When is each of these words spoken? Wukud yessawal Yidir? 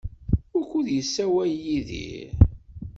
Wukud 0.53 0.87
yessawal 0.93 1.51
Yidir? 1.65 2.31